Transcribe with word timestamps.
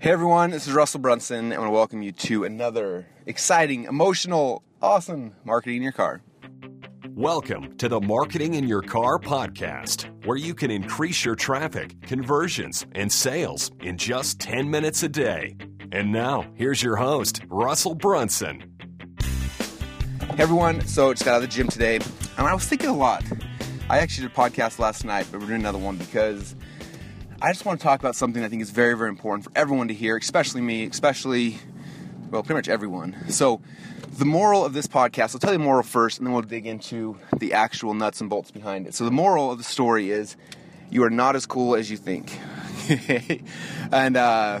Hey 0.00 0.12
everyone, 0.12 0.48
this 0.48 0.66
is 0.66 0.72
Russell 0.72 0.98
Brunson. 0.98 1.52
I 1.52 1.58
want 1.58 1.68
to 1.68 1.72
welcome 1.72 2.00
you 2.00 2.10
to 2.10 2.44
another 2.44 3.06
exciting, 3.26 3.84
emotional, 3.84 4.62
awesome 4.80 5.34
marketing 5.44 5.76
in 5.76 5.82
your 5.82 5.92
car. 5.92 6.22
Welcome 7.10 7.76
to 7.76 7.86
the 7.86 8.00
Marketing 8.00 8.54
in 8.54 8.66
Your 8.66 8.80
Car 8.80 9.18
podcast, 9.18 10.08
where 10.24 10.38
you 10.38 10.54
can 10.54 10.70
increase 10.70 11.22
your 11.22 11.34
traffic, 11.34 12.00
conversions, 12.00 12.86
and 12.92 13.12
sales 13.12 13.72
in 13.82 13.98
just 13.98 14.40
10 14.40 14.70
minutes 14.70 15.02
a 15.02 15.08
day. 15.10 15.54
And 15.92 16.10
now, 16.10 16.46
here's 16.54 16.82
your 16.82 16.96
host, 16.96 17.42
Russell 17.48 17.94
Brunson. 17.94 18.72
Hey 19.20 20.42
everyone, 20.42 20.80
so 20.86 21.12
just 21.12 21.26
got 21.26 21.32
out 21.32 21.36
of 21.36 21.42
the 21.42 21.48
gym 21.48 21.68
today, 21.68 21.96
and 21.96 22.46
I 22.46 22.54
was 22.54 22.64
thinking 22.64 22.88
a 22.88 22.96
lot. 22.96 23.22
I 23.90 23.98
actually 23.98 24.28
did 24.28 24.34
a 24.34 24.40
podcast 24.40 24.78
last 24.78 25.04
night, 25.04 25.26
but 25.30 25.42
we're 25.42 25.48
doing 25.48 25.60
another 25.60 25.76
one 25.76 25.96
because 25.96 26.54
I 27.42 27.52
just 27.52 27.64
want 27.64 27.80
to 27.80 27.84
talk 27.84 28.00
about 28.00 28.16
something 28.16 28.44
I 28.44 28.48
think 28.48 28.60
is 28.60 28.68
very, 28.68 28.94
very 28.94 29.08
important 29.08 29.44
for 29.44 29.52
everyone 29.56 29.88
to 29.88 29.94
hear, 29.94 30.14
especially 30.18 30.60
me, 30.60 30.84
especially, 30.84 31.56
well, 32.30 32.42
pretty 32.42 32.58
much 32.58 32.68
everyone. 32.68 33.16
So, 33.30 33.62
the 34.18 34.26
moral 34.26 34.62
of 34.62 34.74
this 34.74 34.86
podcast, 34.86 35.34
I'll 35.34 35.38
tell 35.38 35.52
you 35.52 35.56
the 35.58 35.64
moral 35.64 35.82
first, 35.82 36.18
and 36.18 36.26
then 36.26 36.34
we'll 36.34 36.42
dig 36.42 36.66
into 36.66 37.16
the 37.38 37.54
actual 37.54 37.94
nuts 37.94 38.20
and 38.20 38.28
bolts 38.28 38.50
behind 38.50 38.86
it. 38.86 38.94
So, 38.94 39.06
the 39.06 39.10
moral 39.10 39.50
of 39.50 39.56
the 39.56 39.64
story 39.64 40.10
is 40.10 40.36
you 40.90 41.02
are 41.02 41.08
not 41.08 41.34
as 41.34 41.46
cool 41.46 41.76
as 41.76 41.90
you 41.90 41.96
think. 41.96 42.38
and 43.90 44.18
uh, 44.18 44.60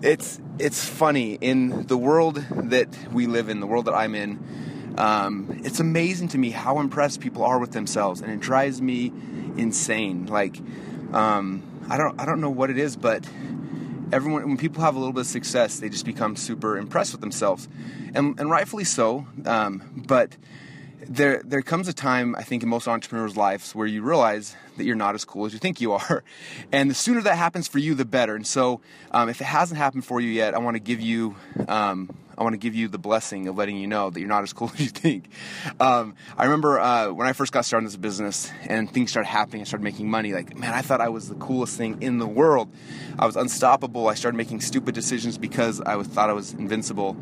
it's 0.00 0.40
it's 0.60 0.84
funny 0.88 1.38
in 1.40 1.88
the 1.88 1.96
world 1.96 2.36
that 2.50 2.96
we 3.12 3.26
live 3.26 3.48
in, 3.48 3.58
the 3.58 3.66
world 3.66 3.86
that 3.86 3.94
I'm 3.94 4.14
in. 4.14 4.94
Um, 4.96 5.60
it's 5.64 5.80
amazing 5.80 6.28
to 6.28 6.38
me 6.38 6.50
how 6.50 6.78
impressed 6.78 7.20
people 7.20 7.42
are 7.42 7.58
with 7.58 7.72
themselves, 7.72 8.20
and 8.20 8.30
it 8.30 8.38
drives 8.38 8.80
me 8.80 9.12
insane. 9.56 10.26
Like, 10.26 10.60
um, 11.12 11.64
I 11.88 11.96
don't 11.96 12.20
I 12.20 12.24
don't 12.24 12.40
know 12.40 12.50
what 12.50 12.70
it 12.70 12.78
is, 12.78 12.96
but 12.96 13.24
everyone 14.12 14.46
when 14.46 14.56
people 14.56 14.82
have 14.82 14.94
a 14.94 14.98
little 14.98 15.12
bit 15.12 15.22
of 15.22 15.26
success, 15.26 15.80
they 15.80 15.88
just 15.88 16.04
become 16.04 16.36
super 16.36 16.76
impressed 16.76 17.12
with 17.12 17.20
themselves, 17.20 17.68
and 18.14 18.38
and 18.38 18.50
rightfully 18.50 18.84
so. 18.84 19.26
Um, 19.44 20.04
but 20.06 20.36
there 21.08 21.42
there 21.44 21.62
comes 21.62 21.88
a 21.88 21.92
time 21.92 22.36
I 22.36 22.42
think 22.42 22.62
in 22.62 22.68
most 22.68 22.86
entrepreneurs' 22.86 23.36
lives 23.36 23.74
where 23.74 23.86
you 23.86 24.02
realize 24.02 24.54
that 24.76 24.84
you're 24.84 24.96
not 24.96 25.14
as 25.14 25.24
cool 25.24 25.46
as 25.46 25.52
you 25.52 25.58
think 25.58 25.80
you 25.80 25.92
are, 25.92 26.24
and 26.72 26.90
the 26.90 26.94
sooner 26.94 27.20
that 27.22 27.36
happens 27.36 27.68
for 27.68 27.78
you, 27.78 27.94
the 27.94 28.04
better. 28.04 28.34
And 28.34 28.46
so, 28.46 28.80
um, 29.10 29.28
if 29.28 29.40
it 29.40 29.44
hasn't 29.44 29.78
happened 29.78 30.04
for 30.04 30.20
you 30.20 30.30
yet, 30.30 30.54
I 30.54 30.58
want 30.58 30.76
to 30.76 30.80
give 30.80 31.00
you 31.00 31.36
um, 31.68 32.14
I 32.36 32.42
want 32.44 32.54
to 32.54 32.58
give 32.58 32.74
you 32.74 32.88
the 32.88 32.98
blessing 32.98 33.46
of 33.48 33.56
letting 33.56 33.76
you 33.76 33.86
know 33.86 34.10
that 34.10 34.18
you're 34.18 34.28
not 34.28 34.42
as 34.42 34.52
cool 34.52 34.70
as 34.74 34.80
you 34.80 34.88
think. 34.88 35.28
Um, 35.78 36.14
I 36.36 36.44
remember 36.44 36.80
uh, 36.80 37.12
when 37.12 37.26
I 37.26 37.32
first 37.32 37.52
got 37.52 37.64
started 37.64 37.84
in 37.84 37.86
this 37.86 37.96
business 37.96 38.50
and 38.66 38.90
things 38.90 39.10
started 39.10 39.28
happening, 39.28 39.60
I 39.60 39.64
started 39.64 39.84
making 39.84 40.10
money. 40.10 40.32
Like, 40.32 40.56
man, 40.56 40.72
I 40.72 40.82
thought 40.82 41.00
I 41.00 41.08
was 41.08 41.28
the 41.28 41.34
coolest 41.36 41.76
thing 41.76 42.02
in 42.02 42.18
the 42.18 42.26
world. 42.26 42.68
I 43.18 43.26
was 43.26 43.36
unstoppable. 43.36 44.08
I 44.08 44.14
started 44.14 44.36
making 44.36 44.60
stupid 44.60 44.94
decisions 44.94 45.38
because 45.38 45.80
I 45.80 45.96
was, 45.96 46.06
thought 46.06 46.30
I 46.30 46.32
was 46.32 46.52
invincible, 46.52 47.16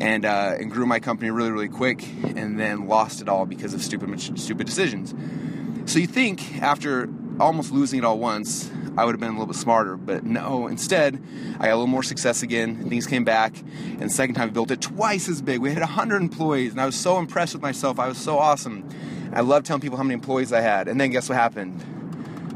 and 0.00 0.24
uh, 0.24 0.56
and 0.58 0.70
grew 0.70 0.86
my 0.86 1.00
company 1.00 1.30
really, 1.30 1.50
really 1.50 1.68
quick, 1.68 2.06
and 2.36 2.58
then 2.58 2.86
lost 2.86 3.20
it 3.20 3.28
all 3.28 3.46
because 3.46 3.74
of 3.74 3.82
stupid, 3.82 4.38
stupid 4.38 4.66
decisions. 4.66 5.14
So 5.86 5.98
you 5.98 6.06
think 6.06 6.60
after 6.62 7.08
almost 7.40 7.72
losing 7.72 7.98
it 7.98 8.04
all 8.04 8.18
once, 8.18 8.70
I 8.96 9.04
would 9.04 9.12
have 9.12 9.20
been 9.20 9.30
a 9.30 9.32
little 9.32 9.46
bit 9.46 9.56
smarter. 9.56 9.96
But 9.96 10.24
no, 10.24 10.66
instead, 10.66 11.22
I 11.58 11.66
got 11.66 11.72
a 11.72 11.76
little 11.76 11.86
more 11.86 12.02
success 12.02 12.42
again. 12.42 12.88
Things 12.88 13.06
came 13.06 13.24
back, 13.24 13.56
and 13.98 14.10
second 14.10 14.34
time 14.34 14.48
I 14.48 14.52
built 14.52 14.70
it 14.70 14.80
twice 14.80 15.28
as 15.28 15.40
big. 15.42 15.60
We 15.60 15.70
had 15.70 15.80
100 15.80 16.20
employees, 16.20 16.72
and 16.72 16.80
I 16.80 16.86
was 16.86 16.96
so 16.96 17.18
impressed 17.18 17.54
with 17.54 17.62
myself. 17.62 17.98
I 17.98 18.08
was 18.08 18.18
so 18.18 18.38
awesome. 18.38 18.88
I 19.32 19.40
loved 19.40 19.66
telling 19.66 19.80
people 19.80 19.96
how 19.96 20.02
many 20.02 20.14
employees 20.14 20.52
I 20.52 20.60
had. 20.60 20.88
And 20.88 21.00
then 21.00 21.10
guess 21.10 21.28
what 21.28 21.36
happened? 21.36 21.82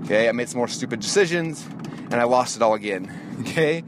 Okay, 0.05 0.29
I 0.29 0.33
made 0.33 0.49
some 0.49 0.59
more 0.59 0.69
stupid 0.69 1.01
decisions, 1.01 1.65
and 2.11 2.15
I 2.15 2.25
lost 2.25 2.57
it 2.57 2.63
all 2.63 2.75
again. 2.75 3.21
Okay, 3.41 3.83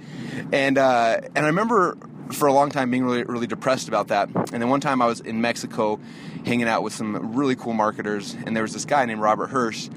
and 0.51 0.77
uh, 0.77 1.21
and 1.37 1.39
I 1.39 1.47
remember 1.47 1.97
for 2.33 2.49
a 2.49 2.53
long 2.53 2.71
time 2.71 2.91
being 2.91 3.05
really 3.05 3.25
really 3.25 3.47
depressed 3.47 3.89
about 3.89 4.09
that. 4.09 4.29
And 4.35 4.63
then 4.63 4.69
one 4.69 4.81
time 4.81 5.01
I 5.03 5.07
was 5.07 5.21
in 5.21 5.41
Mexico, 5.41 5.99
hanging 6.45 6.69
out 6.69 6.83
with 6.83 6.93
some 6.93 7.37
really 7.37 7.57
cool 7.57 7.73
marketers, 7.73 8.35
and 8.47 8.55
there 8.55 8.63
was 8.63 8.73
this 8.73 8.85
guy 8.85 9.05
named 9.05 9.21
Robert 9.21 9.49
Hirsch, 9.49 9.89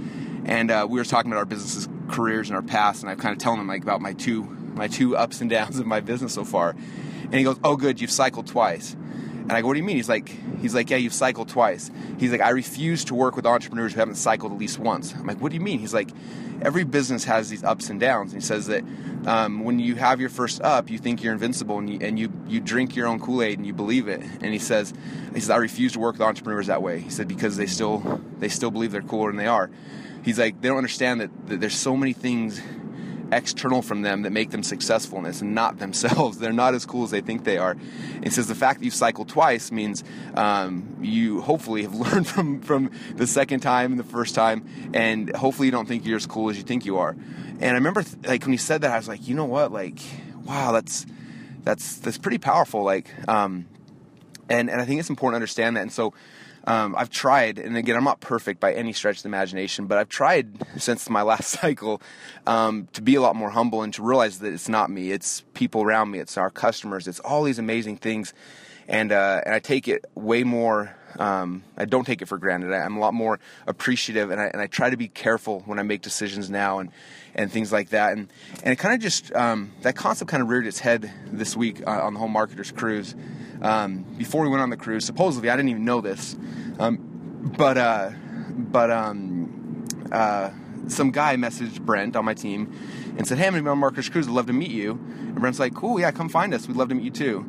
and 0.45 0.71
uh, 0.71 0.87
we 0.89 0.99
were 0.99 1.05
talking 1.05 1.31
about 1.31 1.39
our 1.39 1.45
businesses, 1.45 1.87
careers, 2.07 2.49
and 2.49 2.55
our 2.55 2.61
past, 2.61 3.03
and 3.03 3.09
I 3.09 3.15
kind 3.15 3.33
of 3.33 3.39
telling 3.39 3.59
him 3.59 3.67
like 3.67 3.83
about 3.83 4.01
my 4.01 4.13
two 4.13 4.43
my 4.75 4.87
two 4.87 5.17
ups 5.17 5.41
and 5.41 5.49
downs 5.49 5.79
of 5.79 5.85
my 5.85 5.99
business 5.99 6.33
so 6.33 6.45
far. 6.45 6.71
And 6.71 7.35
he 7.35 7.43
goes, 7.43 7.57
"Oh, 7.63 7.75
good, 7.75 8.01
you've 8.01 8.11
cycled 8.11 8.47
twice." 8.47 8.95
And 9.41 9.51
I 9.51 9.61
go, 9.61 9.67
"What 9.67 9.73
do 9.73 9.79
you 9.79 9.85
mean?" 9.85 9.97
He's 9.97 10.09
like, 10.09 10.29
"He's 10.61 10.75
like, 10.75 10.89
yeah, 10.89 10.97
you've 10.97 11.13
cycled 11.13 11.49
twice." 11.49 11.91
He's 12.17 12.31
like, 12.31 12.41
"I 12.41 12.49
refuse 12.49 13.03
to 13.05 13.15
work 13.15 13.35
with 13.35 13.45
entrepreneurs 13.45 13.93
who 13.93 13.99
haven't 13.99 14.15
cycled 14.15 14.51
at 14.51 14.57
least 14.57 14.79
once." 14.79 15.13
I'm 15.13 15.25
like, 15.25 15.41
"What 15.41 15.49
do 15.51 15.55
you 15.55 15.61
mean?" 15.61 15.79
He's 15.79 15.93
like, 15.93 16.09
"Every 16.61 16.83
business 16.83 17.23
has 17.25 17.49
these 17.49 17.63
ups 17.63 17.89
and 17.89 17.99
downs." 17.99 18.33
And 18.33 18.41
he 18.41 18.45
says 18.45 18.67
that 18.67 18.83
um, 19.25 19.63
when 19.63 19.79
you 19.79 19.95
have 19.95 20.19
your 20.19 20.29
first 20.29 20.61
up, 20.61 20.89
you 20.89 20.97
think 20.97 21.23
you're 21.23 21.33
invincible, 21.33 21.79
and 21.79 21.89
you 21.89 21.99
and 22.01 22.19
you 22.19 22.31
you 22.47 22.59
drink 22.59 22.95
your 22.95 23.07
own 23.07 23.19
Kool 23.19 23.41
Aid 23.41 23.57
and 23.57 23.65
you 23.65 23.73
believe 23.73 24.07
it. 24.07 24.21
And 24.21 24.53
he 24.53 24.59
says, 24.59 24.93
"He 25.33 25.39
says 25.39 25.49
I 25.49 25.57
refuse 25.57 25.93
to 25.93 25.99
work 25.99 26.13
with 26.13 26.21
entrepreneurs 26.21 26.67
that 26.67 26.81
way." 26.81 26.99
He 26.99 27.09
said 27.09 27.27
because 27.27 27.57
they 27.57 27.65
still 27.67 28.21
they 28.39 28.49
still 28.49 28.71
believe 28.71 28.91
they're 28.91 29.01
cooler 29.01 29.31
than 29.31 29.37
they 29.37 29.47
are. 29.47 29.69
He's 30.23 30.37
like, 30.37 30.61
they 30.61 30.67
don't 30.67 30.77
understand 30.77 31.21
that, 31.21 31.47
that 31.47 31.61
there's 31.61 31.75
so 31.75 31.95
many 31.95 32.13
things 32.13 32.61
external 33.31 33.81
from 33.81 34.01
them 34.01 34.23
that 34.23 34.31
make 34.31 34.51
them 34.51 34.63
successful 34.63 35.17
and 35.17 35.27
it's 35.27 35.41
not 35.41 35.79
themselves. 35.79 36.39
They're 36.39 36.53
not 36.53 36.73
as 36.73 36.85
cool 36.85 37.03
as 37.03 37.11
they 37.11 37.21
think 37.21 37.43
they 37.43 37.57
are. 37.57 37.75
He 38.23 38.29
says 38.29 38.47
the 38.47 38.55
fact 38.55 38.79
that 38.79 38.85
you've 38.85 38.93
cycled 38.93 39.29
twice 39.29 39.71
means 39.71 40.03
um, 40.35 40.97
you 41.01 41.41
hopefully 41.41 41.83
have 41.83 41.93
learned 42.13 42.27
from, 42.27 42.61
from 42.61 42.91
the 43.15 43.27
second 43.27 43.61
time 43.61 43.91
and 43.91 43.99
the 43.99 44.03
first 44.03 44.35
time, 44.35 44.91
and 44.93 45.35
hopefully 45.35 45.67
you 45.67 45.71
don't 45.71 45.87
think 45.87 46.05
you're 46.05 46.17
as 46.17 46.25
cool 46.25 46.49
as 46.49 46.57
you 46.57 46.63
think 46.63 46.85
you 46.85 46.97
are. 46.97 47.15
And 47.61 47.71
I 47.71 47.73
remember 47.73 48.03
th- 48.03 48.25
like 48.25 48.43
when 48.43 48.51
he 48.51 48.57
said 48.57 48.81
that, 48.81 48.91
I 48.91 48.97
was 48.97 49.07
like, 49.07 49.27
you 49.27 49.35
know 49.35 49.45
what, 49.45 49.71
like, 49.71 49.99
wow, 50.45 50.71
that's 50.71 51.05
that's 51.63 51.97
that's 51.97 52.17
pretty 52.17 52.37
powerful. 52.37 52.83
Like, 52.83 53.09
um, 53.27 53.67
and 54.47 54.69
and 54.69 54.81
I 54.81 54.85
think 54.85 54.99
it's 54.99 55.09
important 55.09 55.33
to 55.33 55.37
understand 55.37 55.75
that. 55.75 55.81
And 55.81 55.91
so 55.91 56.13
um, 56.65 56.95
I've 56.97 57.09
tried, 57.09 57.57
and 57.57 57.77
again, 57.77 57.95
I'm 57.95 58.03
not 58.03 58.19
perfect 58.19 58.59
by 58.59 58.73
any 58.73 58.93
stretch 58.93 59.17
of 59.17 59.23
the 59.23 59.29
imagination, 59.29 59.87
but 59.87 59.97
I've 59.97 60.09
tried 60.09 60.47
since 60.77 61.09
my 61.09 61.21
last 61.21 61.49
cycle 61.61 62.01
um, 62.45 62.87
to 62.93 63.01
be 63.01 63.15
a 63.15 63.21
lot 63.21 63.35
more 63.35 63.49
humble 63.49 63.81
and 63.81 63.93
to 63.95 64.03
realize 64.03 64.39
that 64.39 64.53
it's 64.53 64.69
not 64.69 64.89
me, 64.89 65.11
it's 65.11 65.43
people 65.53 65.81
around 65.81 66.11
me, 66.11 66.19
it's 66.19 66.37
our 66.37 66.49
customers, 66.49 67.07
it's 67.07 67.19
all 67.19 67.43
these 67.43 67.59
amazing 67.59 67.97
things, 67.97 68.33
and 68.87 69.11
uh, 69.11 69.41
and 69.45 69.53
I 69.53 69.59
take 69.59 69.87
it 69.87 70.05
way 70.15 70.43
more. 70.43 70.95
Um, 71.17 71.63
I 71.75 71.85
don't 71.85 72.05
take 72.05 72.21
it 72.21 72.27
for 72.27 72.37
granted. 72.37 72.71
I, 72.71 72.85
am 72.85 72.95
a 72.95 72.99
lot 72.99 73.15
more 73.15 73.39
appreciative, 73.65 74.29
and 74.29 74.39
I 74.39 74.45
and 74.45 74.61
I 74.61 74.67
try 74.67 74.89
to 74.89 74.97
be 74.97 75.07
careful 75.07 75.61
when 75.65 75.79
I 75.79 75.83
make 75.83 76.01
decisions 76.01 76.49
now, 76.49 76.79
and 76.79 76.91
and 77.35 77.51
things 77.51 77.71
like 77.71 77.89
that. 77.89 78.13
And 78.13 78.29
and 78.63 78.73
it 78.73 78.77
kind 78.77 78.93
of 78.93 79.01
just 79.01 79.33
um, 79.33 79.71
that 79.81 79.95
concept 79.95 80.29
kind 80.29 80.41
of 80.41 80.49
reared 80.49 80.67
its 80.67 80.79
head 80.79 81.11
this 81.31 81.55
week 81.55 81.85
uh, 81.85 82.03
on 82.03 82.13
the 82.13 82.19
Home 82.19 82.31
Marketers 82.31 82.71
Cruise 82.71 83.15
um, 83.61 84.03
before 84.17 84.43
we 84.43 84.49
went 84.49 84.61
on 84.61 84.69
the 84.69 84.77
cruise. 84.77 85.05
Supposedly, 85.05 85.49
I 85.49 85.55
didn't 85.55 85.69
even 85.69 85.85
know 85.85 86.01
this, 86.01 86.35
um, 86.79 86.97
but 87.57 87.77
uh, 87.77 88.11
but 88.49 88.91
um, 88.91 89.85
uh, 90.11 90.51
some 90.87 91.11
guy 91.11 91.35
messaged 91.35 91.81
Brent 91.81 92.15
on 92.15 92.25
my 92.25 92.33
team 92.33 92.73
and 93.17 93.27
said, 93.27 93.37
"Hey, 93.37 93.47
I'm 93.47 93.67
on 93.67 93.77
Marketers 93.77 94.09
Cruise. 94.09 94.27
I'd 94.27 94.33
love 94.33 94.47
to 94.47 94.53
meet 94.53 94.71
you." 94.71 94.91
And 94.91 95.39
Brent's 95.39 95.59
like, 95.59 95.75
"Cool, 95.75 95.99
yeah, 95.99 96.11
come 96.11 96.29
find 96.29 96.53
us. 96.53 96.67
We'd 96.67 96.77
love 96.77 96.89
to 96.89 96.95
meet 96.95 97.03
you 97.03 97.11
too." 97.11 97.39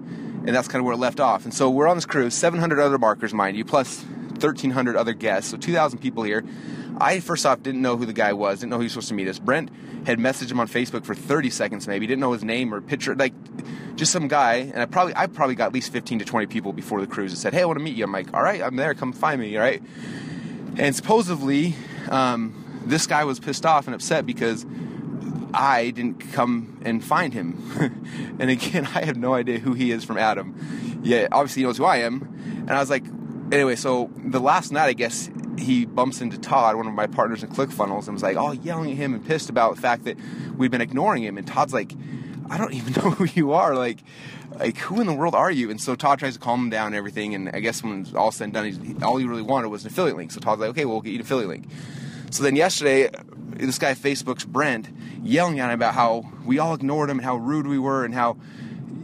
And 0.47 0.49
that's 0.49 0.69
kind 0.69 0.81
of 0.81 0.87
where 0.87 0.95
it 0.95 0.99
left 0.99 1.21
off. 1.21 1.45
And 1.45 1.53
so 1.53 1.69
we're 1.69 1.87
on 1.87 1.99
this 1.99 2.07
cruise, 2.07 2.35
700 2.35 2.81
other 2.81 2.97
markers, 2.97 3.35
mind 3.35 3.59
you, 3.59 3.65
plus 3.65 4.03
1,300 4.41 4.97
other 4.97 5.13
guests, 5.13 5.51
so 5.51 5.57
2,000 5.57 5.99
people 5.99 6.23
here. 6.23 6.45
I 6.99 7.21
first 7.21 7.47
off 7.47 7.63
didn't 7.63 7.83
know 7.83 7.97
who 7.97 8.07
the 8.07 8.13
guy 8.13 8.33
was, 8.33 8.61
didn't 8.61 8.71
know 8.71 8.79
he 8.79 8.85
was 8.85 8.93
supposed 8.93 9.09
to 9.09 9.15
meet 9.15 9.29
us. 9.29 9.39
Brent 9.39 9.71
had 10.07 10.19
messaged 10.19 10.51
him 10.51 10.61
on 10.61 10.69
Facebook 10.69 11.05
for 11.05 11.15
30 11.15 11.51
seconds 11.51 11.89
maybe, 11.89 12.07
didn't 12.07 12.21
know 12.21 12.33
his 12.33 12.45
name 12.45 12.75
or 12.75 12.81
picture, 12.81 13.15
like 13.15 13.33
just 14.01 14.11
some 14.11 14.27
guy. 14.27 14.55
And 14.55 14.79
I 14.79 14.87
probably 14.87 15.15
I 15.15 15.27
probably 15.29 15.55
got 15.55 15.67
at 15.67 15.73
least 15.73 15.93
15 15.93 16.19
to 16.19 16.25
20 16.25 16.47
people 16.47 16.73
before 16.73 17.01
the 17.01 17.07
cruise 17.07 17.31
that 17.31 17.37
said, 17.37 17.55
"Hey, 17.55 17.63
I 17.63 17.65
want 17.67 17.79
to 17.79 17.85
meet 17.85 17.95
you." 17.95 18.03
I'm 18.03 18.11
like, 18.13 18.35
"All 18.35 18.43
right, 18.43 18.61
I'm 18.61 18.75
there. 18.75 18.95
Come 18.95 19.13
find 19.13 19.41
me." 19.41 19.57
All 19.57 19.63
right. 19.63 19.81
And 20.77 20.97
supposedly, 20.97 21.77
um, 22.09 22.83
this 22.85 23.07
guy 23.07 23.25
was 23.25 23.39
pissed 23.39 23.65
off 23.65 23.87
and 23.87 23.95
upset 23.95 24.27
because 24.27 24.67
I 25.53 25.91
didn't 25.91 26.33
come 26.33 26.81
and 26.83 27.05
find 27.05 27.33
him. 27.33 28.37
and 28.41 28.51
again, 28.51 28.87
I 28.95 29.05
have 29.05 29.17
no 29.17 29.35
idea 29.35 29.59
who 29.59 29.75
he 29.75 29.93
is 29.93 30.03
from 30.03 30.19
Adam. 30.19 31.01
Yeah, 31.03 31.29
obviously 31.31 31.63
he 31.63 31.67
knows 31.67 31.79
who 31.79 31.85
I 31.85 31.99
am. 31.99 32.23
And 32.61 32.71
I 32.71 32.81
was 32.81 32.91
like, 32.91 33.05
anyway, 33.53 33.77
so 33.77 34.11
the 34.17 34.41
last 34.41 34.73
night, 34.73 34.87
I 34.87 34.93
guess 34.93 35.31
he 35.59 35.85
bumps 35.85 36.21
into 36.21 36.39
Todd, 36.39 36.77
one 36.77 36.87
of 36.87 36.95
my 36.95 37.07
partners 37.07 37.43
in 37.43 37.51
ClickFunnels, 37.51 38.05
and 38.05 38.15
was 38.15 38.23
like, 38.23 38.37
all 38.37 38.55
yelling 38.55 38.93
at 38.93 38.97
him 38.97 39.13
and 39.13 39.27
pissed 39.27 39.51
about 39.51 39.75
the 39.75 39.81
fact 39.81 40.05
that 40.05 40.17
we've 40.57 40.71
been 40.71 40.81
ignoring 40.81 41.23
him. 41.23 41.37
And 41.37 41.47
Todd's 41.47 41.75
like, 41.75 41.93
I 42.51 42.59
don't 42.59 42.75
even 42.75 42.93
know 43.03 43.11
who 43.13 43.25
you 43.25 43.53
are. 43.53 43.75
Like, 43.75 43.99
like 44.59 44.77
who 44.77 45.01
in 45.01 45.07
the 45.07 45.15
world 45.15 45.35
are 45.35 45.51
you? 45.51 45.71
And 45.71 45.81
so 45.81 45.95
Todd 45.95 46.19
tries 46.19 46.35
to 46.35 46.41
calm 46.41 46.65
him 46.65 46.71
down 46.71 46.89
and 46.89 46.97
everything. 46.97 47.35
And 47.35 47.49
I 47.51 47.61
guess 47.61 47.83
when 47.83 48.07
all 48.15 48.33
said 48.33 48.45
and 48.45 48.53
done, 48.53 48.73
he, 48.73 49.03
all 49.03 49.17
he 49.17 49.25
really 49.25 49.43
wanted 49.43 49.69
was 49.69 49.85
an 49.85 49.91
affiliate 49.91 50.17
link. 50.17 50.33
So 50.33 50.41
Todd's 50.41 50.61
like, 50.61 50.71
okay, 50.71 50.85
well, 50.85 50.97
we'll 50.97 51.03
get 51.03 51.11
you 51.11 51.17
an 51.17 51.23
affiliate 51.23 51.49
link. 51.49 51.69
So 52.31 52.43
then 52.43 52.57
yesterday, 52.57 53.09
this 53.67 53.79
guy 53.79 53.95
Facebook's 53.95 54.45
Brent 54.45 54.89
yelling 55.23 55.61
at 55.61 55.69
him 55.69 55.75
about 55.75 55.95
how 55.95 56.31
we 56.45 56.59
all 56.59 56.75
ignored 56.75 57.11
him 57.11 57.19
and 57.19 57.25
how 57.25 57.37
rude 57.37 57.67
we 57.67 57.79
were 57.79 58.05
and 58.05 58.15
how 58.15 58.37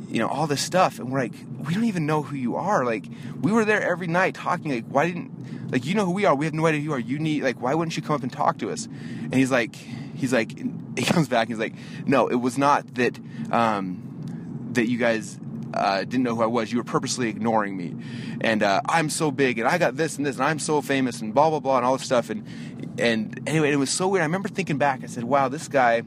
you 0.09 0.19
know 0.19 0.29
all 0.29 0.47
this 0.47 0.63
stuff 0.63 0.99
and 0.99 1.11
we're 1.11 1.19
like 1.19 1.35
we 1.67 1.75
don't 1.75 1.85
even 1.85 2.07
know 2.07 2.23
who 2.23 2.37
you 2.37 2.57
are 2.57 2.85
like 2.85 3.05
we 3.43 3.53
were 3.53 3.65
there 3.65 3.83
every 3.83 4.07
night 4.07 4.35
talking 4.35 4.71
like 4.71 4.85
why 4.87 5.07
didn't 5.07 5.71
like 5.71 5.85
you 5.85 5.95
know 5.95 6.07
who 6.07 6.13
we 6.13 6.25
are 6.25 6.35
we 6.35 6.45
have 6.47 6.55
no 6.55 6.65
idea 6.65 6.81
who 6.81 6.87
you 6.87 6.93
are 6.93 6.99
you 6.99 7.19
need 7.19 7.43
like 7.43 7.61
why 7.61 7.75
wouldn't 7.75 7.97
you 7.97 8.03
come 8.03 8.15
up 8.15 8.23
and 8.23 8.33
talk 8.33 8.57
to 8.57 8.71
us 8.71 8.87
and 8.87 9.35
he's 9.35 9.51
like 9.51 9.77
he's 10.17 10.33
like 10.33 10.57
he 10.99 11.05
comes 11.05 11.29
back 11.29 11.49
he's 11.49 11.59
like 11.59 11.75
no 12.07 12.29
it 12.29 12.37
was 12.37 12.59
not 12.59 12.95
that 12.95 13.19
um 13.51 14.03
that 14.73 14.89
you 14.89 14.99
guys 14.99 15.39
uh, 15.75 16.01
didn't 16.01 16.23
know 16.23 16.35
who 16.35 16.43
I 16.43 16.47
was. 16.47 16.73
You 16.73 16.79
were 16.79 16.85
purposely 16.85 17.29
ignoring 17.29 17.77
me, 17.77 17.95
and 18.41 18.63
uh, 18.63 18.81
I'm 18.87 19.11
so 19.11 19.31
big, 19.31 19.59
and 19.59 19.69
I 19.69 19.79
got 19.79 19.97
this 19.97 20.17
and 20.17 20.25
this, 20.25 20.37
and 20.37 20.45
I'm 20.45 20.59
so 20.59 20.81
famous, 20.81 21.21
and 21.21 21.35
blah 21.35 21.51
blah 21.51 21.61
blah, 21.61 21.79
and 21.79 21.87
all 21.87 21.97
this 21.97 22.07
stuff. 22.07 22.31
And 22.31 22.47
and 22.99 23.41
anyway, 23.47 23.73
it 23.73 23.77
was 23.77 23.91
so 23.91 24.09
weird. 24.09 24.23
I 24.23 24.27
remember 24.27 24.49
thinking 24.49 24.79
back. 24.79 25.03
I 25.03 25.07
said, 25.07 25.25
"Wow, 25.25 25.49
this 25.49 25.69
guy." 25.69 26.03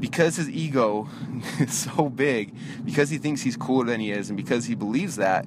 Because 0.00 0.36
his 0.36 0.50
ego 0.50 1.08
is 1.60 1.72
so 1.72 2.10
big, 2.10 2.52
because 2.84 3.08
he 3.08 3.16
thinks 3.16 3.40
he's 3.40 3.56
cooler 3.56 3.86
than 3.86 4.00
he 4.00 4.10
is, 4.10 4.28
and 4.28 4.36
because 4.36 4.66
he 4.66 4.74
believes 4.74 5.16
that, 5.16 5.46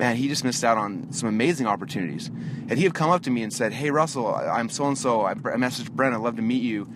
man, 0.00 0.16
he 0.16 0.28
just 0.28 0.44
missed 0.44 0.64
out 0.64 0.78
on 0.78 1.12
some 1.12 1.28
amazing 1.28 1.66
opportunities. 1.66 2.28
And 2.68 2.72
he 2.72 2.84
had 2.84 2.94
come 2.94 3.10
up 3.10 3.22
to 3.24 3.30
me 3.30 3.42
and 3.42 3.52
said, 3.52 3.72
"Hey, 3.72 3.90
Russell, 3.90 4.34
I'm 4.34 4.70
so 4.70 4.86
and 4.86 4.98
so. 4.98 5.26
I 5.26 5.34
messaged 5.34 5.92
Brent. 5.92 6.14
I'd 6.14 6.22
love 6.22 6.36
to 6.36 6.42
meet 6.42 6.62
you." 6.62 6.88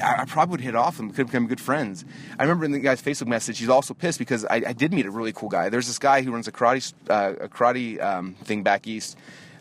I, 0.00 0.26
probably 0.26 0.52
would 0.52 0.60
hit 0.60 0.76
off 0.76 1.00
and 1.00 1.12
could 1.12 1.26
become 1.26 1.48
good 1.48 1.60
friends. 1.60 2.04
I 2.38 2.44
remember 2.44 2.64
in 2.64 2.70
the 2.70 2.78
guy's 2.78 3.02
Facebook 3.02 3.26
message, 3.26 3.58
he's 3.58 3.68
also 3.68 3.94
pissed 3.94 4.20
because 4.20 4.44
I, 4.44 4.62
I 4.66 4.72
did 4.72 4.92
meet 4.92 5.06
a 5.06 5.10
really 5.10 5.32
cool 5.32 5.48
guy. 5.48 5.70
There's 5.70 5.88
this 5.88 5.98
guy 5.98 6.22
who 6.22 6.30
runs 6.30 6.46
a 6.46 6.52
karate 6.52 6.92
uh, 7.08 7.34
a 7.40 7.48
karate 7.48 8.00
um, 8.00 8.34
thing 8.44 8.62
back 8.62 8.86
east. 8.86 9.16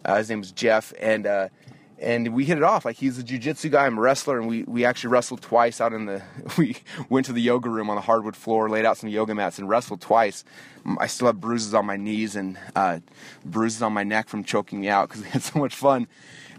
Uh, 0.06 0.18
his 0.18 0.30
name 0.30 0.40
was 0.40 0.52
Jeff, 0.52 0.94
and 1.00 1.26
uh, 1.26 1.50
and 2.00 2.34
we 2.34 2.46
hit 2.46 2.58
it 2.58 2.64
off. 2.64 2.86
Like 2.86 2.98
he's 2.98 3.18
a 3.18 3.24
jujitsu 3.24 3.72
guy, 3.72 3.86
I'm 3.86 3.98
a 3.98 4.02
wrestler, 4.02 4.40
and 4.40 4.48
we, 4.48 4.64
we 4.64 4.86
actually 4.86 5.10
wrestled 5.10 5.42
twice 5.42 5.82
out 5.82 5.94
in 5.94 6.06
the. 6.06 6.22
We 6.58 6.78
went 7.10 7.26
to 7.28 7.34
the 7.34 7.42
yoga 7.42 7.70
room 7.70 7.90
on 7.90 7.96
the 7.96 8.02
hardwood 8.02 8.36
floor, 8.36 8.70
laid 8.70 8.86
out 8.86 8.98
some 8.98 9.10
yoga 9.10 9.36
mats, 9.36 9.60
and 9.60 9.70
wrestled 9.70 10.02
twice. 10.02 10.44
I 10.98 11.08
still 11.08 11.28
have 11.28 11.40
bruises 11.40 11.74
on 11.74 11.86
my 11.86 11.98
knees 11.98 12.36
and 12.36 12.58
uh, 12.76 13.00
bruises 13.46 13.82
on 13.82 13.94
my 13.94 14.04
neck 14.04 14.28
from 14.28 14.44
choking 14.44 14.82
me 14.82 14.90
out 14.90 15.10
because 15.10 15.22
we 15.24 15.30
had 15.30 15.44
so 15.44 15.60
much 15.60 15.76
fun, 15.76 16.08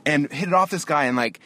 and 0.06 0.30
hit 0.32 0.48
it 0.48 0.54
off 0.54 0.70
this 0.70 0.84
guy 0.84 1.04
and 1.04 1.16
like. 1.16 1.40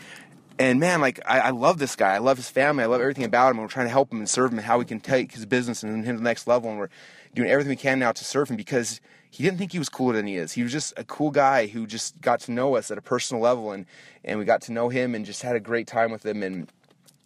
And 0.58 0.78
man, 0.78 1.00
like 1.00 1.18
I, 1.26 1.40
I 1.40 1.50
love 1.50 1.78
this 1.78 1.96
guy. 1.96 2.14
I 2.14 2.18
love 2.18 2.36
his 2.36 2.50
family. 2.50 2.84
I 2.84 2.86
love 2.86 3.00
everything 3.00 3.24
about 3.24 3.50
him. 3.50 3.56
And 3.56 3.62
we're 3.64 3.72
trying 3.72 3.86
to 3.86 3.90
help 3.90 4.12
him 4.12 4.18
and 4.18 4.28
serve 4.28 4.52
him 4.52 4.58
and 4.58 4.66
how 4.66 4.78
we 4.78 4.84
can 4.84 5.00
take 5.00 5.32
his 5.32 5.46
business 5.46 5.82
and 5.82 6.04
him 6.04 6.14
to 6.16 6.18
the 6.18 6.22
next 6.22 6.46
level. 6.46 6.68
And 6.68 6.78
we're 6.78 6.90
doing 7.34 7.48
everything 7.48 7.70
we 7.70 7.76
can 7.76 7.98
now 7.98 8.12
to 8.12 8.22
serve 8.22 8.50
him 8.50 8.56
because 8.56 9.00
he 9.32 9.42
didn't 9.42 9.56
think 9.56 9.72
he 9.72 9.78
was 9.78 9.88
cooler 9.88 10.12
than 10.12 10.26
he 10.26 10.36
is. 10.36 10.52
He 10.52 10.62
was 10.62 10.70
just 10.70 10.92
a 10.98 11.04
cool 11.04 11.30
guy 11.30 11.66
who 11.66 11.86
just 11.86 12.20
got 12.20 12.40
to 12.40 12.52
know 12.52 12.76
us 12.76 12.90
at 12.90 12.98
a 12.98 13.00
personal 13.02 13.42
level, 13.42 13.72
and 13.72 13.86
and 14.24 14.38
we 14.38 14.44
got 14.44 14.60
to 14.62 14.72
know 14.72 14.90
him 14.90 15.14
and 15.14 15.24
just 15.24 15.40
had 15.40 15.56
a 15.56 15.60
great 15.60 15.86
time 15.86 16.12
with 16.12 16.24
him. 16.24 16.42
And 16.42 16.70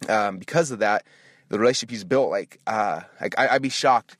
um, 0.07 0.37
because 0.37 0.71
of 0.71 0.79
that, 0.79 1.03
the 1.49 1.59
relationship 1.59 1.91
he's 1.91 2.05
built, 2.05 2.29
like, 2.29 2.61
uh, 2.65 3.01
like 3.19 3.37
I, 3.37 3.49
I'd 3.49 3.61
be 3.61 3.67
shocked 3.67 4.15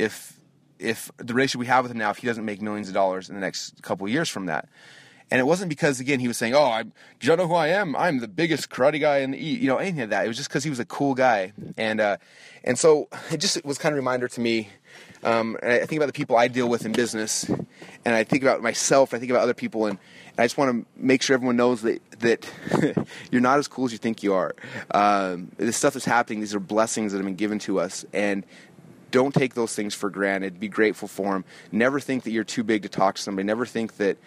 if 0.00 0.40
if 0.80 1.12
the 1.18 1.32
relationship 1.32 1.60
we 1.60 1.66
have 1.66 1.84
with 1.84 1.92
him 1.92 1.98
now, 1.98 2.10
if 2.10 2.16
he 2.16 2.26
doesn't 2.26 2.44
make 2.44 2.60
millions 2.60 2.88
of 2.88 2.94
dollars 2.94 3.28
in 3.28 3.36
the 3.36 3.40
next 3.40 3.80
couple 3.82 4.04
of 4.04 4.12
years 4.12 4.28
from 4.28 4.46
that. 4.46 4.68
And 5.30 5.38
it 5.38 5.44
wasn't 5.44 5.68
because 5.68 6.00
again 6.00 6.18
he 6.18 6.26
was 6.26 6.38
saying, 6.38 6.56
"Oh, 6.56 6.64
I 6.64 6.82
do 6.82 6.92
you 7.20 7.36
know 7.36 7.46
who 7.46 7.54
I 7.54 7.68
am? 7.68 7.94
I'm 7.94 8.18
the 8.18 8.26
biggest 8.26 8.68
karate 8.68 9.00
guy 9.00 9.18
in 9.18 9.30
the 9.30 9.38
East," 9.38 9.60
you 9.60 9.68
know, 9.68 9.76
anything 9.76 10.00
of 10.00 10.10
that. 10.10 10.24
It 10.24 10.28
was 10.28 10.38
just 10.38 10.48
because 10.48 10.64
he 10.64 10.70
was 10.70 10.80
a 10.80 10.84
cool 10.86 11.14
guy, 11.14 11.52
and 11.76 12.00
uh, 12.00 12.16
and 12.64 12.76
so 12.76 13.06
it 13.30 13.36
just 13.36 13.64
was 13.64 13.78
kind 13.78 13.92
of 13.92 13.98
a 13.98 14.00
reminder 14.00 14.26
to 14.26 14.40
me 14.40 14.70
um, 15.24 15.56
and 15.62 15.72
I 15.72 15.86
think 15.86 15.98
about 15.98 16.06
the 16.06 16.12
people 16.12 16.36
I 16.36 16.48
deal 16.48 16.68
with 16.68 16.84
in 16.86 16.92
business, 16.92 17.48
and 17.48 18.14
I 18.14 18.24
think 18.24 18.42
about 18.42 18.62
myself. 18.62 19.14
I 19.14 19.18
think 19.18 19.30
about 19.30 19.42
other 19.42 19.54
people, 19.54 19.86
and, 19.86 19.98
and 19.98 20.40
I 20.40 20.44
just 20.44 20.56
want 20.56 20.70
to 20.70 21.02
make 21.02 21.22
sure 21.22 21.34
everyone 21.34 21.56
knows 21.56 21.82
that 21.82 22.02
that 22.20 22.50
you're 23.30 23.40
not 23.40 23.58
as 23.58 23.68
cool 23.68 23.86
as 23.86 23.92
you 23.92 23.98
think 23.98 24.22
you 24.22 24.34
are. 24.34 24.54
Um, 24.92 25.50
this 25.56 25.76
stuff 25.76 25.94
that's 25.94 26.04
happening; 26.04 26.40
these 26.40 26.54
are 26.54 26.60
blessings 26.60 27.12
that 27.12 27.18
have 27.18 27.26
been 27.26 27.34
given 27.34 27.58
to 27.60 27.80
us, 27.80 28.04
and 28.12 28.44
don't 29.10 29.34
take 29.34 29.54
those 29.54 29.74
things 29.74 29.94
for 29.94 30.10
granted. 30.10 30.60
Be 30.60 30.68
grateful 30.68 31.08
for 31.08 31.32
them. 31.32 31.44
Never 31.72 32.00
think 32.00 32.24
that 32.24 32.30
you're 32.30 32.44
too 32.44 32.62
big 32.62 32.82
to 32.82 32.88
talk 32.88 33.16
to 33.16 33.22
somebody. 33.22 33.46
Never 33.46 33.66
think 33.66 33.96
that 33.96 34.18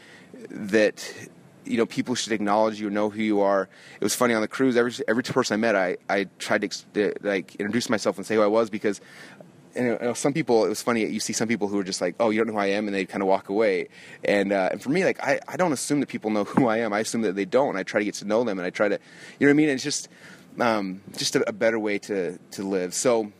that 0.49 1.13
you 1.65 1.77
know 1.77 1.85
people 1.85 2.15
should 2.15 2.33
acknowledge 2.33 2.79
you 2.79 2.87
or 2.87 2.91
know 2.91 3.09
who 3.09 3.21
you 3.21 3.41
are 3.41 3.69
it 3.95 4.03
was 4.03 4.15
funny 4.15 4.33
on 4.33 4.41
the 4.41 4.47
cruise 4.47 4.75
every 4.75 4.91
every 5.07 5.21
person 5.23 5.53
i 5.53 5.57
met 5.57 5.75
i 5.75 5.95
i 6.09 6.27
tried 6.39 6.69
to 6.93 7.13
like 7.21 7.55
introduce 7.55 7.89
myself 7.89 8.17
and 8.17 8.25
say 8.25 8.35
who 8.35 8.41
i 8.41 8.47
was 8.47 8.69
because 8.69 8.99
and 9.75 9.87
you 9.87 9.97
know, 9.99 10.13
some 10.13 10.33
people, 10.33 10.65
it 10.65 10.69
was 10.69 10.81
funny. 10.81 11.05
You 11.05 11.19
see 11.19 11.33
some 11.33 11.47
people 11.47 11.67
who 11.67 11.79
are 11.79 11.83
just 11.83 12.01
like, 12.01 12.15
"Oh, 12.19 12.29
you 12.29 12.39
don't 12.39 12.47
know 12.47 12.53
who 12.53 12.59
I 12.59 12.67
am," 12.67 12.87
and 12.87 12.95
they 12.95 13.05
kind 13.05 13.21
of 13.21 13.27
walk 13.27 13.49
away. 13.49 13.89
And 14.23 14.51
uh, 14.51 14.69
and 14.71 14.81
for 14.81 14.89
me, 14.89 15.05
like, 15.05 15.21
I, 15.23 15.39
I 15.47 15.57
don't 15.57 15.71
assume 15.71 15.99
that 16.01 16.09
people 16.09 16.29
know 16.29 16.43
who 16.45 16.67
I 16.67 16.77
am. 16.77 16.93
I 16.93 16.99
assume 16.99 17.21
that 17.21 17.35
they 17.35 17.45
don't. 17.45 17.69
And 17.69 17.77
I 17.77 17.83
try 17.83 17.99
to 17.99 18.05
get 18.05 18.15
to 18.15 18.25
know 18.25 18.43
them, 18.43 18.59
and 18.59 18.65
I 18.65 18.69
try 18.69 18.89
to, 18.89 18.95
you 19.39 19.47
know 19.47 19.51
what 19.51 19.55
I 19.55 19.57
mean? 19.57 19.69
It's 19.69 19.83
just 19.83 20.09
um, 20.59 21.01
just 21.17 21.35
a, 21.35 21.47
a, 21.49 21.53
better 21.53 21.79
way 21.79 21.99
to 21.99 22.37
to 22.37 22.63
live. 22.63 22.93
So, 22.93 23.31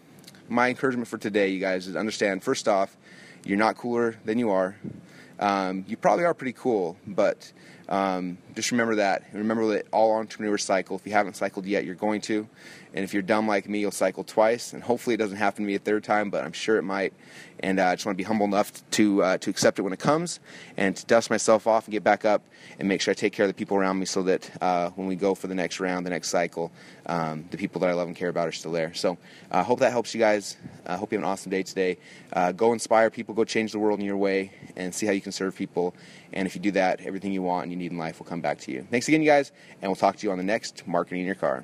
my 0.50 0.70
encouragement 0.70 1.08
for 1.08 1.18
today, 1.18 1.50
you 1.50 1.60
guys, 1.60 1.88
is 1.88 1.96
understand. 1.96 2.44
First 2.44 2.68
off, 2.68 2.96
you're 3.44 3.58
not 3.58 3.78
cooler 3.78 4.18
than 4.26 4.38
you 4.38 4.52
are. 4.52 4.76
Um, 5.40 5.86
you 5.88 5.98
probably 5.98 6.26
are 6.26 6.36
pretty 6.36 6.54
cool, 6.54 6.98
but 7.08 7.52
um, 7.90 8.38
just 8.56 8.72
remember 8.72 8.96
that. 8.96 9.24
remember 9.34 9.74
that 9.74 9.88
all 9.92 10.14
entrepreneurs 10.14 10.64
cycle. 10.64 10.96
If 10.96 11.06
you 11.06 11.14
haven't 11.14 11.36
cycled 11.36 11.66
yet, 11.66 11.84
you're 11.84 11.96
going 11.96 12.22
to. 12.22 12.48
And 12.94 13.04
if 13.04 13.14
you're 13.14 13.24
dumb 13.24 13.48
like 13.48 13.70
me, 13.70 13.80
you'll 13.80 13.92
cycle 13.92 14.24
twice. 14.24 14.74
And 14.74 14.84
hopefully 14.84 15.14
it 15.14 15.18
doesn't 15.18 15.38
happen 15.38 15.64
to 15.64 15.68
me 15.68 15.76
a 15.76 15.80
third 15.80 16.04
time, 16.04 16.30
but 16.30 16.44
I'm 16.44 16.52
sure 16.52 16.78
it 16.78 16.84
might. 16.84 17.14
And 17.62 17.80
uh, 17.80 17.88
I 17.88 17.96
just 17.96 18.06
want 18.06 18.18
to 18.18 18.22
be 18.22 18.26
humble 18.26 18.46
enough 18.46 18.72
to 18.92 19.24
uh, 19.24 19.38
to 19.38 19.50
accept 19.52 19.78
it 19.78 19.84
when 19.84 19.94
it 19.94 20.00
comes, 20.00 20.40
and 20.78 20.96
to 20.96 21.06
dust 21.06 21.30
myself 21.30 21.68
off 21.68 21.86
and 21.86 21.92
get 21.92 22.04
back 22.04 22.26
up, 22.26 22.42
and 22.80 22.88
make 22.88 23.02
sure 23.02 23.12
I 23.12 23.14
take 23.14 23.34
care 23.34 23.46
of 23.46 23.52
the 23.52 23.54
people 23.54 23.78
around 23.78 24.00
me, 24.00 24.06
so 24.06 24.24
that 24.24 24.50
uh, 24.64 24.90
when 24.96 25.08
we 25.08 25.16
go 25.16 25.36
for 25.36 25.46
the 25.46 25.54
next 25.54 25.80
round, 25.80 26.04
the 26.04 26.10
next 26.10 26.30
cycle, 26.30 26.72
um, 27.06 27.46
the 27.52 27.58
people 27.58 27.80
that 27.82 27.90
I 27.92 27.94
love 27.94 28.08
and 28.08 28.16
care 28.16 28.30
about 28.30 28.48
are 28.48 28.52
still 28.52 28.72
there. 28.72 28.96
So 28.96 29.16
I 29.52 29.60
uh, 29.60 29.64
hope 29.64 29.80
that 29.80 29.92
helps 29.92 30.16
you 30.16 30.20
guys. 30.20 30.58
I 30.88 30.98
hope 30.98 31.12
you 31.12 31.20
have 31.20 31.24
an 31.24 31.30
awesome 31.30 31.52
day 31.52 31.62
today. 31.62 31.98
Uh, 32.34 32.52
go 32.52 32.74
inspire 32.74 33.12
people. 33.12 33.36
Go 33.36 33.44
change 33.44 33.74
the 33.74 33.80
world 33.80 34.00
in 34.00 34.06
your 34.08 34.18
way, 34.18 34.52
and 34.76 34.94
see 34.94 35.06
how 35.06 35.12
you 35.12 35.22
can 35.22 35.32
serve 35.32 35.56
people. 35.56 35.94
And 36.34 36.48
if 36.48 36.56
you 36.56 36.62
do 36.62 36.72
that, 36.72 37.02
everything 37.02 37.32
you 37.32 37.44
want 37.44 37.64
and 37.64 37.72
you 37.72 37.78
need 37.78 37.92
in 37.92 38.00
life 38.00 38.18
will 38.18 38.26
come 38.26 38.42
back 38.42 38.58
to 38.62 38.72
you. 38.72 38.88
Thanks 38.90 39.08
again, 39.08 39.22
you 39.22 39.30
guys, 39.30 39.52
and 39.84 39.90
we'll 39.92 39.96
talk 39.96 40.16
to 40.18 40.26
you 40.26 40.32
on 40.32 40.40
the 40.40 40.44
next 40.44 40.88
Marketing 40.88 41.20
in 41.20 41.26
Your 41.28 41.36
Car. 41.36 41.64